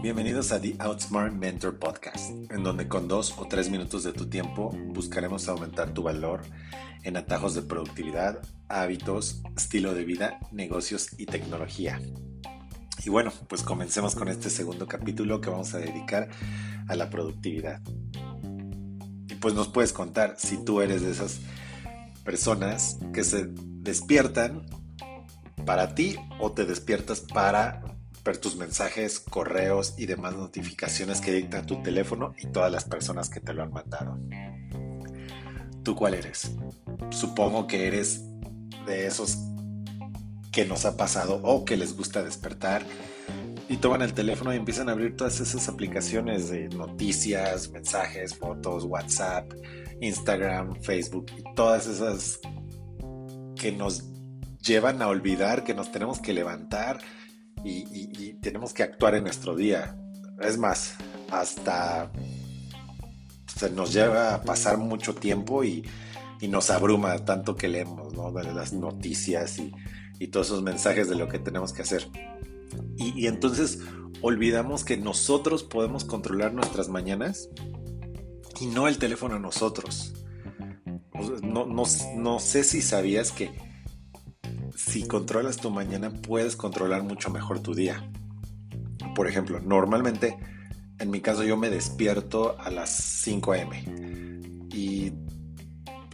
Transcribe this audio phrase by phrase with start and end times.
[0.00, 4.28] Bienvenidos a The Outsmart Mentor Podcast, en donde con dos o tres minutos de tu
[4.28, 6.42] tiempo buscaremos aumentar tu valor
[7.02, 12.00] en atajos de productividad, hábitos, estilo de vida, negocios y tecnología.
[13.04, 16.28] Y bueno, pues comencemos con este segundo capítulo que vamos a dedicar
[16.86, 17.80] a la productividad.
[19.28, 21.40] Y pues nos puedes contar si tú eres de esas
[22.22, 24.64] personas que se despiertan
[25.66, 27.97] para ti o te despiertas para
[28.28, 33.30] ver tus mensajes, correos y demás notificaciones que dicta tu teléfono y todas las personas
[33.30, 34.18] que te lo han mandado.
[35.82, 36.52] ¿Tú cuál eres?
[37.08, 38.24] Supongo que eres
[38.86, 39.38] de esos
[40.52, 42.84] que nos ha pasado o que les gusta despertar
[43.66, 48.84] y toman el teléfono y empiezan a abrir todas esas aplicaciones de noticias, mensajes, fotos,
[48.84, 49.50] WhatsApp,
[50.02, 52.40] Instagram, Facebook y todas esas
[53.56, 54.04] que nos
[54.60, 56.98] llevan a olvidar que nos tenemos que levantar
[57.64, 59.96] y, tenemos que actuar en nuestro día.
[60.40, 60.94] Es más,
[61.30, 62.10] hasta
[63.46, 65.84] se nos lleva a pasar mucho tiempo y,
[66.48, 68.30] nos abruma tanto que leemos, ¿no?
[68.30, 69.72] De las noticias y,
[70.28, 72.08] todos esos mensajes de lo que tenemos que hacer.
[72.96, 73.80] Y, entonces
[74.20, 77.48] olvidamos que nosotros podemos controlar nuestras mañanas
[78.60, 80.14] y no el teléfono a nosotros.
[81.42, 83.67] No, no sé si sabías que
[84.88, 88.10] si controlas tu mañana, puedes controlar mucho mejor tu día.
[89.14, 90.38] Por ejemplo, normalmente,
[90.98, 93.84] en mi caso, yo me despierto a las 5 a.m.
[94.72, 95.12] Y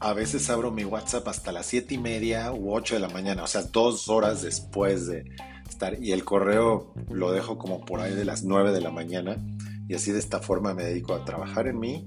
[0.00, 3.42] a veces abro mi WhatsApp hasta las 7 y media u 8 de la mañana,
[3.42, 5.24] o sea, dos horas después de
[5.66, 6.02] estar.
[6.02, 9.38] Y el correo lo dejo como por ahí de las 9 de la mañana.
[9.88, 12.04] Y así de esta forma me dedico a trabajar en mí,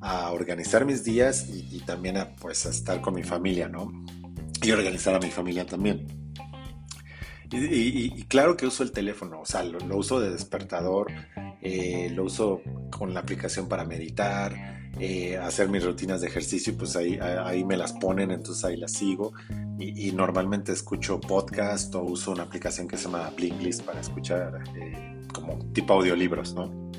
[0.00, 3.90] a organizar mis días y, también a, pues, a estar con mi familia, ¿no?
[4.66, 6.06] Y organizar a mi familia también.
[7.52, 11.12] Y, claro que uso el teléfono, o sea, lo, uso de despertador,
[11.62, 16.96] eh, lo uso con la aplicación para meditar, eh, hacer mis rutinas de ejercicio, pues
[16.96, 19.32] ahí, ahí me las ponen, entonces ahí las sigo.
[19.78, 25.22] Y, normalmente escucho podcast o uso una aplicación que se llama Blinklist para escuchar eh,
[25.32, 26.90] como tipo audiolibros, ¿no?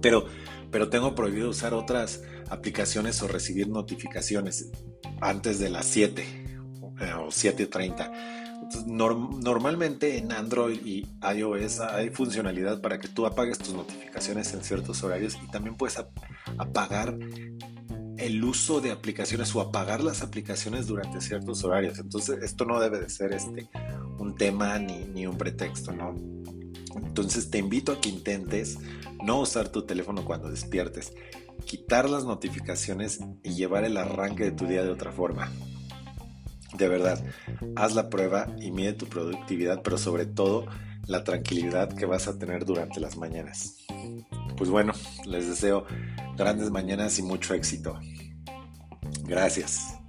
[0.00, 0.26] Pero,
[0.70, 4.70] pero tengo prohibido usar otras aplicaciones o recibir notificaciones
[5.20, 6.43] antes de las 7 eh,
[7.24, 8.10] o 7.30.
[8.86, 15.02] normalmente en Android y iOS hay funcionalidad para que tú apagues tus notificaciones en ciertos
[15.02, 15.98] horarios y también puedes
[16.58, 17.16] apagar
[18.16, 21.98] el uso de aplicaciones o apagar las aplicaciones durante ciertos horarios.
[21.98, 23.68] Entonces esto no debe de ser este,
[24.18, 26.14] un tema ni, ni un pretexto, ¿no?
[26.94, 28.78] Entonces te invito a que intentes
[29.22, 31.12] no usar tu teléfono cuando despiertes,
[31.64, 35.50] quitar las notificaciones y llevar el arranque de tu día de otra forma.
[36.76, 37.24] De verdad,
[37.76, 40.66] haz la prueba y mide tu productividad, pero sobre todo
[41.06, 43.76] la tranquilidad que vas a tener durante las mañanas.
[44.56, 44.92] Pues bueno,
[45.26, 45.86] les deseo
[46.36, 47.98] grandes mañanas y mucho éxito.
[49.24, 50.03] Gracias.